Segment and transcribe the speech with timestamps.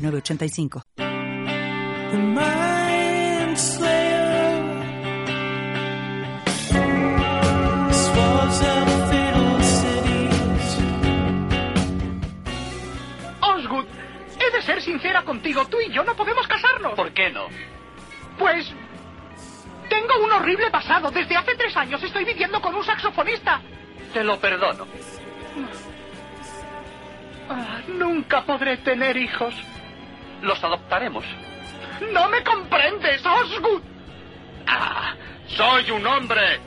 [0.00, 0.82] 906985.
[13.40, 13.86] Osgood,
[14.38, 15.64] he de ser sincera contigo.
[15.66, 16.94] Tú y yo no podemos casarnos.
[16.94, 17.46] ¿Por qué no?
[18.38, 18.72] Pues...
[19.88, 21.10] Tengo un horrible pasado.
[21.10, 23.60] Desde hace tres años estoy viviendo con un saxofonista.
[24.12, 24.86] Te lo perdono.
[27.48, 29.52] Ah, nunca podré tener hijos.
[30.42, 31.24] Los adoptaremos.
[32.12, 33.82] No me comprendes, Osgood.
[34.66, 35.14] Ah,
[35.48, 36.60] soy un hombre.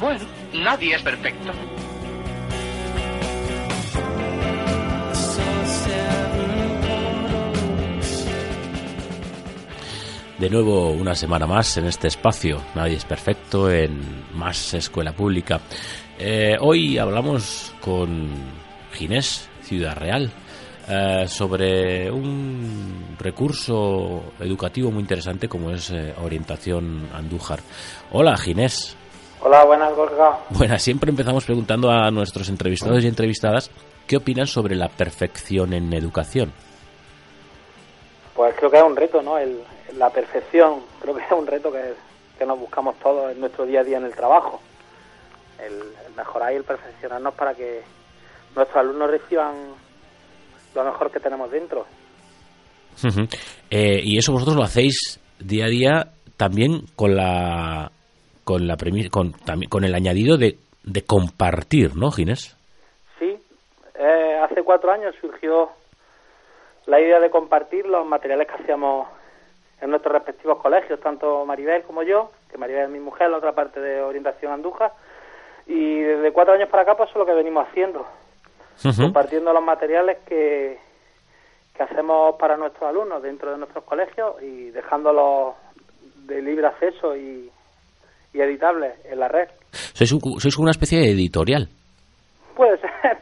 [0.00, 1.52] Bueno, nadie es perfecto.
[10.38, 15.60] De nuevo una semana más en este espacio, Nadie es perfecto, en Más Escuela Pública.
[16.16, 18.28] Eh, hoy hablamos con
[18.92, 20.30] Ginés, Ciudad Real,
[20.88, 27.60] eh, sobre un recurso educativo muy interesante como es eh, Orientación Andújar.
[28.12, 28.96] Hola Ginés.
[29.40, 30.38] Hola, buenas Gorga.
[30.50, 33.70] Bueno, siempre empezamos preguntando a nuestros entrevistados y entrevistadas
[34.06, 36.52] qué opinan sobre la perfección en educación.
[38.34, 39.38] Pues creo que es un reto, ¿no?
[39.38, 39.60] El,
[39.96, 41.94] la perfección, creo que es un reto que,
[42.38, 44.60] que nos buscamos todos en nuestro día a día en el trabajo.
[45.58, 47.82] El, el mejorar y el perfeccionarnos para que
[48.56, 49.54] nuestros alumnos reciban
[50.84, 51.86] lo mejor que tenemos dentro.
[53.70, 57.90] Eh, y eso vosotros lo hacéis día a día también con la
[58.44, 62.56] con la premi- con, también, con el añadido de, de compartir, ¿no, Ginés?
[63.18, 63.36] Sí,
[63.94, 65.68] eh, hace cuatro años surgió
[66.86, 69.06] la idea de compartir los materiales que hacíamos
[69.80, 73.52] en nuestros respectivos colegios, tanto Maribel como yo, que Maribel es mi mujer, la otra
[73.52, 74.92] parte de orientación Andújar,
[75.66, 78.06] y desde cuatro años para acá pues eso es lo que venimos haciendo,
[78.82, 80.78] Compartiendo los materiales que,
[81.74, 85.54] que hacemos para nuestros alumnos dentro de nuestros colegios y dejándolos
[86.26, 87.50] de libre acceso y,
[88.32, 89.48] y editables en la red.
[89.72, 91.68] Sois, un- sois una especie de editorial.
[92.56, 93.18] Puede ser.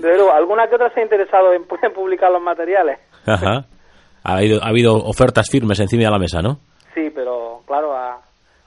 [0.00, 2.98] Luego, alguna que otra se ha interesado en, en publicar los materiales.
[3.26, 3.64] Ajá.
[4.24, 6.58] Ha habido, ha habido ofertas firmes encima de la mesa, ¿no?
[6.94, 8.20] Sí, pero claro, a-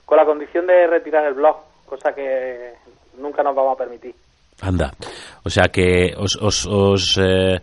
[0.04, 2.74] con la condición de retirar el blog, cosa que
[3.18, 4.14] nunca nos vamos a permitir.
[4.62, 4.92] Anda.
[5.46, 7.60] O sea que os, os, os, eh,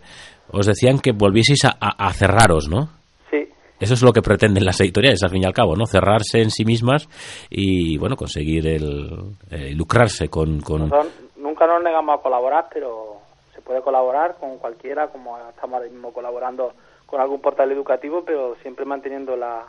[0.50, 2.88] os decían que volvieseis a, a- a cerraros, ¿no?
[3.30, 3.46] Sí,
[3.78, 5.84] Eso es lo que pretenden las editoriales, al fin y al cabo, ¿no?
[5.84, 7.06] Cerrarse en sí mismas
[7.50, 9.10] y, bueno, conseguir el,
[9.50, 10.60] eh, lucrarse con...
[10.62, 10.88] con...
[11.36, 13.18] nunca nos negamos a colaborar, pero
[13.54, 16.72] se puede colaborar con cualquiera, como estamos ahora mismo colaborando
[17.04, 19.62] con algún portal educativo, pero siempre manteniendo la,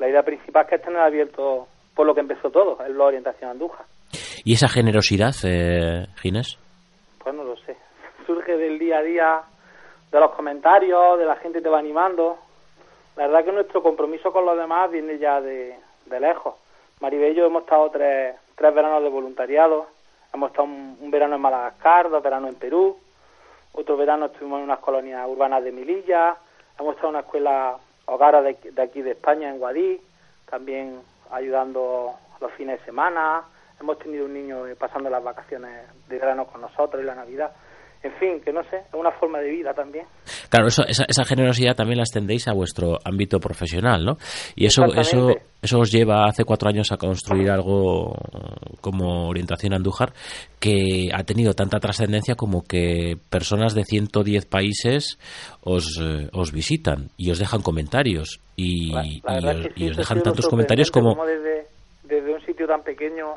[0.00, 3.50] la idea principal que es tener abierto por lo que empezó todo, es la orientación
[3.52, 3.86] Andújar.
[4.44, 6.58] ¿Y esa generosidad, eh, Ginés?
[7.22, 7.76] Pues no lo sé.
[8.56, 9.42] Del día a día,
[10.10, 12.38] de los comentarios, de la gente que te va animando.
[13.14, 15.76] La verdad que nuestro compromiso con los demás viene ya de,
[16.18, 16.54] lejos.
[17.00, 19.88] Maribel y yo hemos estado tres, tres veranos de voluntariado.
[20.32, 22.96] Hemos estado un, verano en Madagascar, dos veranos en Perú.
[23.74, 26.34] Otro verano estuvimos en unas colonias urbanas de Mililla.
[26.80, 27.76] Hemos estado en una escuela
[28.06, 30.02] hogar de, aquí de España, en Guadix.
[30.48, 33.42] También ayudando los fines de semana.
[33.78, 37.52] Hemos tenido un niño pasando las vacaciones de verano con nosotros y la Navidad.
[38.02, 40.06] En fin, que no sé, es una forma de vida también.
[40.50, 44.18] Claro, eso, esa, esa generosidad también la extendéis a vuestro ámbito profesional, ¿no?
[44.54, 48.14] Y eso, eso, eso os lleva hace cuatro años a construir algo
[48.80, 50.12] como Orientación Andújar
[50.60, 55.18] que ha tenido tanta trascendencia como que personas de 110 países
[55.62, 60.46] os, eh, os visitan y os dejan comentarios y, La- la os, y dejan tantos
[60.46, 61.26] comentarios sorprendente como...
[61.26, 61.66] desde,
[62.04, 63.34] desde un sitio tan pequeño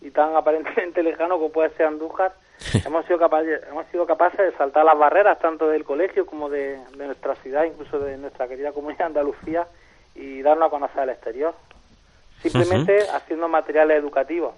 [0.00, 2.32] y tan aparentemente lejano como puede ser Andújar,
[2.86, 6.78] hemos sido capaces hemos sido capaces de saltar las barreras tanto del colegio como de,
[6.96, 9.66] de nuestra ciudad, incluso de nuestra querida comunidad Andalucía
[10.14, 11.54] y darnos a conocer al exterior.
[12.42, 14.54] Simplemente haciendo materiales educativos.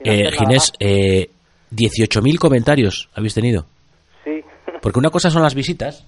[0.00, 1.28] Eh, Ginés, eh,
[1.72, 3.66] 18.000 comentarios habéis tenido.
[4.22, 4.42] Sí.
[4.80, 6.06] Porque una cosa son las visitas,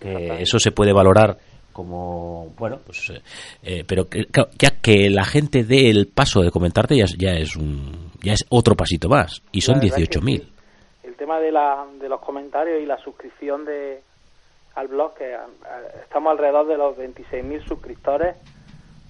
[0.00, 1.36] que eso se puede valorar
[1.72, 3.20] como, bueno, pues, eh,
[3.62, 4.26] eh, pero que,
[4.58, 8.74] ya que la gente dé el paso de comentarte ya es un, ya es otro
[8.74, 10.40] pasito más, y son La verdad que 18.000.
[10.40, 10.52] sí.
[11.04, 14.00] El tema de, la, de los comentarios y la suscripción de,
[14.74, 15.36] al blog, que
[16.02, 18.36] estamos alrededor de los 26.000 suscriptores.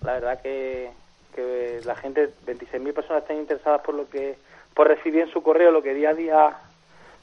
[0.03, 0.91] La verdad que,
[1.35, 4.37] que la gente, 26.000 personas están interesadas por lo que,
[4.75, 6.57] por recibir en su correo lo que día a día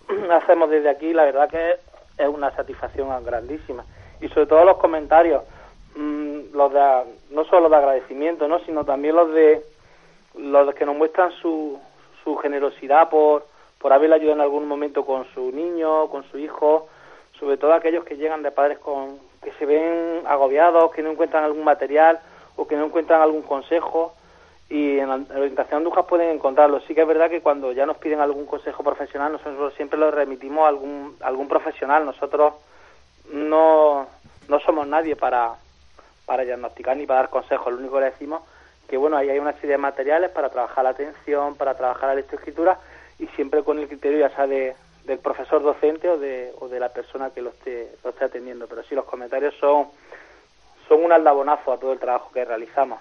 [0.31, 1.13] hacemos desde aquí.
[1.13, 1.77] La verdad que
[2.17, 3.83] es una satisfacción grandísima.
[4.21, 5.43] Y sobre todo los comentarios,
[5.95, 6.79] mm, los de,
[7.31, 8.59] no solo los de agradecimiento, ¿no?
[8.59, 9.63] sino también los de
[10.37, 11.79] los que nos muestran su,
[12.23, 13.45] su generosidad por,
[13.77, 16.87] por haberle ayudado en algún momento con su niño, con su hijo,
[17.39, 21.43] sobre todo aquellos que llegan de padres con que se ven agobiados, que no encuentran
[21.43, 22.19] algún material
[22.55, 24.13] o que no encuentran algún consejo
[24.69, 26.79] y en la orientación Andújar pueden encontrarlo.
[26.81, 30.09] Sí que es verdad que cuando ya nos piden algún consejo profesional, nosotros siempre lo
[30.09, 32.05] remitimos a algún, algún profesional.
[32.05, 32.55] Nosotros
[33.31, 34.07] no,
[34.47, 35.53] no somos nadie para,
[36.25, 37.71] para diagnosticar ni para dar consejos.
[37.71, 38.41] Lo único que le decimos
[38.87, 42.15] que bueno, ahí hay una serie de materiales para trabajar la atención, para trabajar la
[42.15, 42.79] lectoescritura
[43.19, 46.89] y siempre con el criterio ya sea del profesor docente o de, o de la
[46.89, 48.67] persona que lo esté, lo esté atendiendo.
[48.67, 49.87] Pero sí, los comentarios son,
[50.87, 52.99] son un aldabonazo a todo el trabajo que realizamos.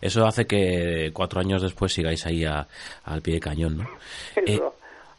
[0.00, 3.84] Eso hace que cuatro años después sigáis ahí al pie de cañón, ¿no?
[4.36, 4.60] Eh,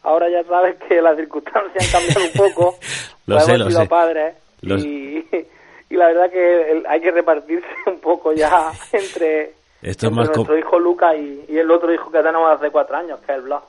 [0.03, 2.75] ahora ya sabes que las circunstancias han cambiado un poco.
[3.25, 3.85] lo sé, lo sé.
[3.87, 5.23] padres y,
[5.95, 11.15] y la verdad que hay que repartirse un poco ya entre, Esto nuestro hijo Luca
[11.15, 13.63] y, y, el otro hijo que tenemos hace cuatro años, que es el blog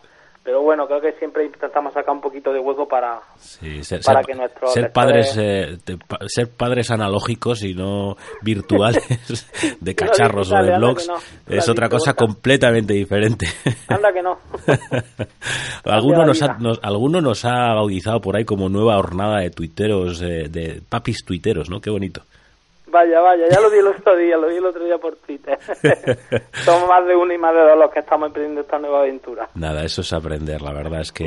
[0.47, 3.19] pero bueno, creo que siempre intentamos sacar un poquito de hueco para,
[4.05, 5.77] para que nuestros ser padres eh,
[6.29, 9.05] ser padres analógicos y no virtuales
[9.81, 11.11] de cacharros o de blogs
[11.49, 13.49] es otra cosa completamente diferente.
[13.89, 14.39] Anda que no.
[15.85, 20.49] alguno nos ha, alguno nos ha bautizado por ahí como nueva hornada de tuiteros, eh,
[20.49, 21.81] de papis tuiteros, ¿no?
[21.81, 22.23] Qué bonito.
[22.89, 25.59] Vaya, vaya, ya lo vi el otro día, lo vi el otro día por Twitter.
[26.65, 29.49] Somos más de uno y más de dos los que estamos emprendiendo esta nueva aventura.
[29.55, 31.27] Nada, eso es aprender, la verdad es que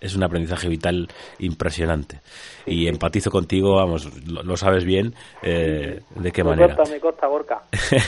[0.00, 1.08] es un aprendizaje vital
[1.38, 2.20] impresionante
[2.68, 6.76] y empatizo contigo, vamos, lo, sabes bien eh, de qué manera.
[6.90, 7.62] me costa, Gorka.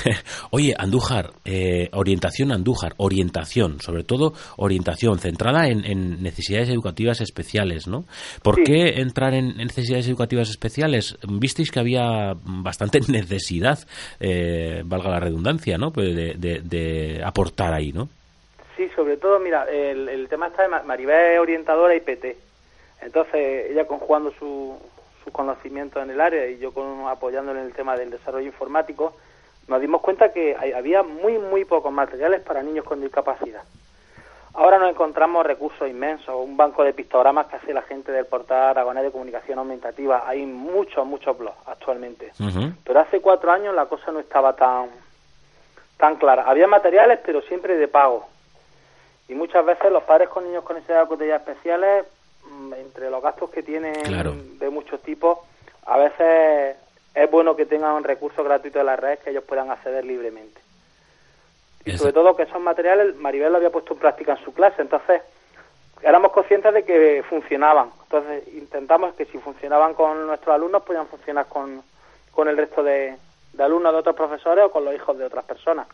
[0.50, 8.04] Oye, Andújar, eh, orientación Andújar, orientación, sobre todo orientación centrada en, necesidades educativas especiales, ¿no?
[8.42, 11.16] ¿Por qué entrar en necesidades educativas especiales?
[11.28, 13.78] Visteis que había bastante necesidad,
[14.18, 15.92] eh, valga la redundancia, ¿no?
[15.92, 18.08] Pues de, aportar ahí, ¿no?
[18.76, 22.50] Sí, sobre todo, mira, el, tema está de Maribel orientadora y PT
[23.02, 24.78] entonces, ella conjugando su,
[25.24, 26.72] su conocimiento en el área y yo
[27.08, 29.14] apoyándole en el tema del desarrollo informático,
[29.68, 33.62] nos dimos cuenta que había muy, muy pocos materiales para niños con discapacidad.
[34.54, 38.70] Ahora nos encontramos recursos inmensos, un banco de pictogramas que hace la gente del portal
[38.70, 40.24] Aragonés de Comunicación Aumentativa.
[40.26, 42.32] Hay muchos, muchos blogs actualmente.
[42.84, 44.90] Pero hace cuatro años la cosa no estaba tan,
[45.96, 46.44] tan clara.
[46.46, 48.26] Había materiales, pero siempre de pago.
[49.28, 52.06] Y muchas veces los padres con niños con necesidades de especiales
[52.48, 53.94] Mm, entre los gastos que tienen
[54.58, 55.38] de muchos tipos,
[55.86, 56.76] a veces
[57.14, 60.60] es bueno que tengan un recurso gratuito de la red que ellos puedan acceder libremente.
[61.84, 64.82] Y sobre todo que esos materiales Maribel lo había puesto en práctica en su clase,
[64.82, 65.22] entonces
[66.02, 67.90] éramos conscientes de que funcionaban.
[68.02, 71.82] Entonces intentamos que si funcionaban con nuestros alumnos, podían funcionar con,
[72.32, 73.16] con el resto de,
[73.52, 75.86] de alumnos de otros profesores o con los hijos de otras personas.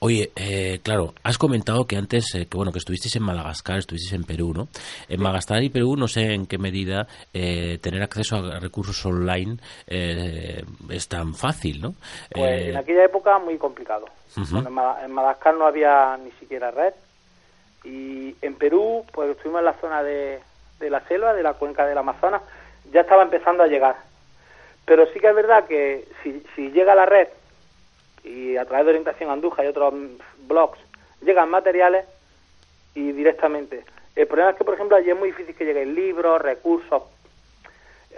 [0.00, 4.12] Oye, eh, claro, has comentado que antes, eh, que bueno, que estuvisteis en Madagascar, estuvisteis
[4.12, 4.68] en Perú, ¿no?
[5.08, 9.58] En Madagascar y Perú no sé en qué medida eh, tener acceso a recursos online
[9.88, 11.94] es tan fácil, ¿no?
[12.30, 14.06] Pues en aquella época muy complicado.
[14.36, 16.94] en Madagascar no había ni siquiera red
[17.84, 20.40] y en Perú, pues estuvimos en la zona de,
[20.78, 22.42] de la selva, de la cuenca del Amazonas,
[22.92, 23.96] ya estaba empezando a llegar.
[24.84, 27.28] Pero sí que es verdad que si, si llega la red
[28.28, 29.94] y a través de Orientación Anduja y otros
[30.46, 30.78] blogs
[31.22, 32.06] llegan materiales
[32.94, 33.84] y directamente.
[34.14, 37.04] El problema es que, por ejemplo, allí es muy difícil que lleguen libros, recursos,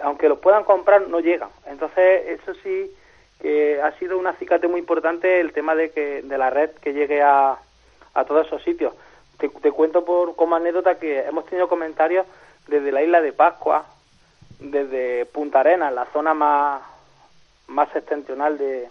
[0.01, 1.49] aunque los puedan comprar, no llegan.
[1.67, 2.91] Entonces, eso sí
[3.39, 6.93] que ha sido un acicate muy importante el tema de que de la red que
[6.93, 7.57] llegue a,
[8.13, 8.93] a todos esos sitios.
[9.37, 12.27] Te, cuento por como anécdota que hemos tenido comentarios
[12.67, 13.85] desde la isla de Pascua,
[14.59, 16.83] desde Punta Arenas, la zona más,
[17.67, 18.87] más septentrional de,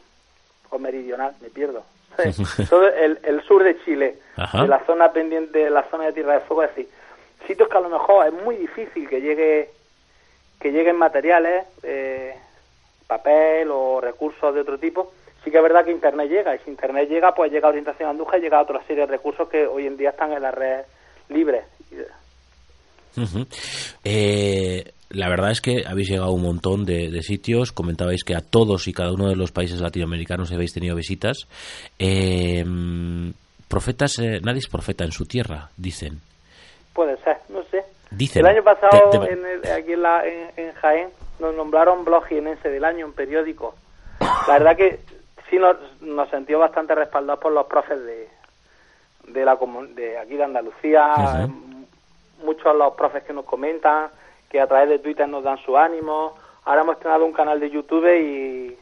[0.71, 1.85] o meridional, me pierdo.
[2.69, 6.35] Todo el, el, sur de Chile, de la zona pendiente, de la zona de Tierra
[6.35, 6.89] de Fuego, es decir,
[7.47, 9.71] sitios que a lo mejor es muy difícil que llegue
[10.61, 12.35] que lleguen materiales, eh,
[13.07, 15.13] papel o recursos de otro tipo.
[15.43, 18.37] Sí que es verdad que Internet llega, y si Internet llega, pues llega Orientación Anduja
[18.37, 20.83] y llega a otra serie de recursos que hoy en día están en la red
[21.31, 21.63] libre.
[24.05, 27.73] eh, la verdad es que habéis llegado a un montón de, sitios.
[27.73, 31.47] Comentabais que a todos y cada uno de los países latinoamericanos habéis tenido visitas.
[31.99, 32.65] Eh,
[33.69, 36.21] profetas, eh, nadie es profeta en su tierra, dicen.
[36.93, 37.85] Puede ser, no sé.
[38.11, 38.45] Dicen.
[38.45, 42.05] El año pasado, Te- te- en el- aquí en, la, en, en Jaén, nos nombraron
[42.05, 43.75] blog jienense del año en periódico.
[44.21, 45.01] La verdad que
[45.49, 48.29] sí nos, nos sentimos bastante respaldados por los profes de,
[49.29, 49.57] de, la,
[49.95, 51.45] de aquí de Andalucía, Ujú.
[51.45, 51.87] m-
[52.45, 54.09] muchos de los profes que nos comentan,
[54.51, 56.35] que a través de Twitter nos dan su ánimo.
[56.65, 58.77] Ahora hemos estrenado un canal de YouTube y,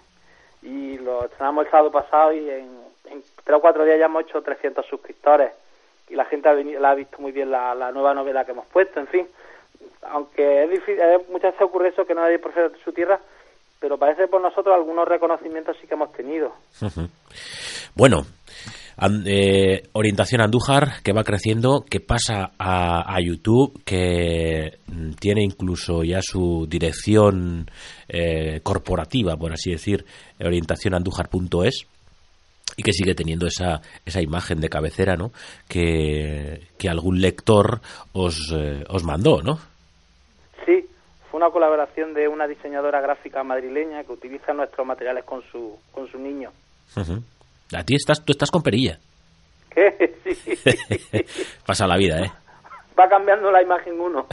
[0.99, 2.69] lo estrenamos el sábado pasado y en,
[3.11, 5.53] en tres o cuatro días ya hemos hecho 300 suscriptores
[6.09, 8.51] y la gente ha, veni- la ha visto muy bien la, la nueva novela que
[8.53, 9.29] hemos puesto, en fin.
[10.03, 10.99] Aunque es difícil,
[11.31, 13.21] muchas veces ocurre eso que no nadie de su tierra,
[13.79, 16.53] pero parece que por nosotros algunos reconocimientos sí que hemos tenido.
[17.95, 18.25] Bueno,
[18.99, 25.43] an- eh, orientación Andújar, que va creciendo, que pasa a, a YouTube, que mm, tiene
[25.43, 27.71] incluso ya su dirección
[28.09, 30.05] eh, corporativa, por así decir,
[30.41, 31.87] orientacionandújar.es
[32.77, 35.33] y que sigue teniendo esa, esa imagen de cabecera, ¿no?
[35.69, 37.81] Que, que algún lector
[38.13, 39.59] os, eh, os mandó, ¿no?
[40.65, 40.85] Sí,
[41.31, 46.07] fue una colaboración de una diseñadora gráfica madrileña que utiliza nuestros materiales con su, con
[46.09, 46.51] su niño.
[46.97, 47.23] Ujú.
[47.77, 48.99] A ti estás, tú estás con perilla.
[49.71, 50.15] ¿Qué?
[50.29, 50.37] Sí.
[51.67, 52.31] Pasa la vida, ¿eh?
[52.99, 54.27] Va cambiando la imagen uno.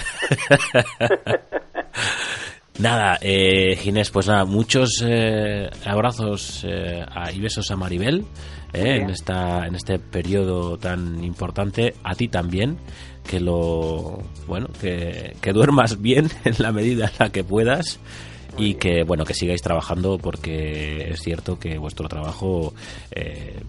[2.79, 8.25] Nada, eh, Ginés, pues nada, muchos eh, abrazos eh, a- y besos a Maribel
[8.73, 12.77] eh, en esta en este periodo tan importante, a ti también,
[13.29, 17.99] que lo bueno que, que duermas bien en la medida en la que puedas
[18.57, 22.73] y que bueno que sigáis trabajando porque es cierto que vuestro trabajo
[23.11, 23.59] eh,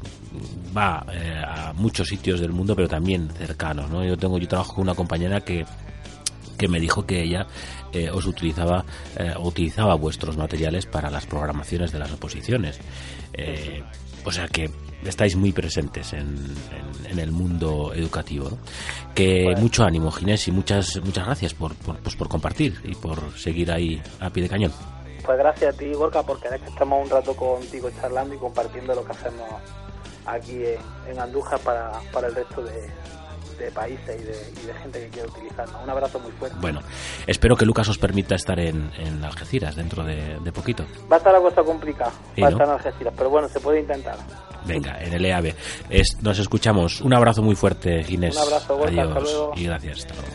[0.77, 4.05] va eh, a muchos sitios del mundo pero también cercanos ¿no?
[4.05, 5.65] yo tengo yo trabajo con una compañera que
[6.57, 7.47] que me dijo que ella
[8.05, 8.85] eh, os utilizaba
[9.19, 12.79] eh, utilizaba vuestros materiales para las programaciones de las oposiciones.
[13.33, 13.83] Eh,
[14.25, 14.71] o sea que
[15.05, 16.37] estáis muy presentes en,
[16.73, 18.59] en- en el mundo educativo ¿no?
[19.15, 23.19] que mucho ánimo Ginés y muchas muchas gracias por, por, pues, por compartir y por
[23.39, 24.73] seguir ahí a pie de cañón.
[25.25, 28.95] Pues gracias a ti, Gorka, por querer que estemos un rato contigo charlando y compartiendo
[28.95, 29.49] lo que hacemos
[30.25, 32.91] aquí en, en Andújar para, para el resto de,
[33.59, 35.83] de países y de, y de gente que quiere utilizarnos.
[35.83, 36.57] Un abrazo muy fuerte.
[36.61, 36.81] bueno
[37.27, 41.19] espero que Lucas os permita estar en, en Algeciras dentro de, de poquito Va a
[41.19, 44.17] estar la cosa complicada Sí, estar en Algeciras, pero bueno, se puede intentar.
[44.67, 45.55] venga en el EAB
[45.91, 49.53] Es- nos escuchamos un abrazo muy fuerte Ginés Un abrazo, Gorka, hasta adiós luego.
[49.57, 50.31] y gracias hasta luego.